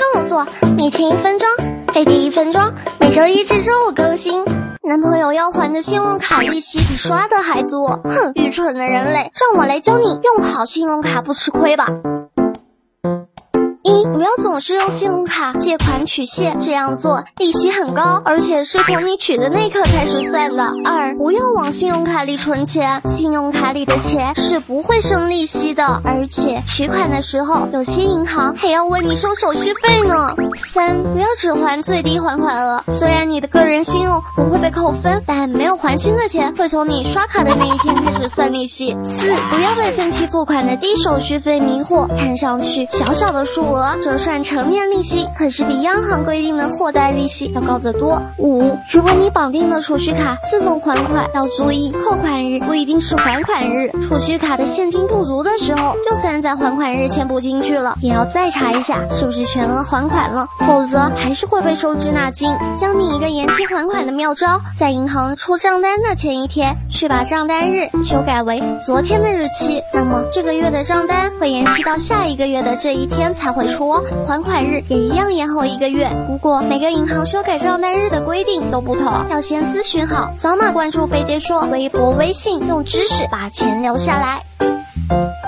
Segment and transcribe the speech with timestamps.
[0.00, 0.46] 跟我做，
[0.78, 1.46] 每天一分钟，
[1.92, 4.46] 飞碟一分钟，每周一至周五更新。
[4.82, 11.86] 男朋友要还的信用卡利息比刷的还多，哼，愚蠢的人类，让我来教你用好信用卡不吃亏吧。
[14.12, 20.62] 不要总是用信用卡借款取现，这样做利息很高，而且是从你取的那刻开始算的。
[20.84, 30.34] 二不要往信用卡里存钱，信用卡里的钱是不会生利息的，而且取款的时候，有些银行还要问你收手续费呢。
[30.56, 38.94] 三不要只还最低还款额，虽然你的个人信用不会被扣分，但没有还清的钱会从你刷卡的那一天开始算利息。
[39.04, 43.70] 四不要被分期付款的低手续费迷惑，看上去小小的数。
[43.70, 48.20] 额折算成年利息，可是比央行规定的货贷利息要高得多。
[48.38, 62.54] 五，如果你绑定了储蓄卡自动还款，要注意扣款日不一定是还款日，储蓄卡的现金不足的时候，就算在还款日钱补进去了，也要再查一下是不是全额还款了，否则还是会被收滞纳金。
[62.78, 73.70] 教你一个延期还款的妙招，在银行出账单的前一天，去把账单日修改为昨天的日期，那么这个月的账单会延期到下一个月的这一天才会。
[73.70, 73.89] 出
[74.26, 80.30] 还款日也一样延后一个月，不过每个银行修改账单日的规定都不同，要先咨询好。
[80.36, 85.39] 扫码关注飞碟说微博、微信，用知识把钱留下来。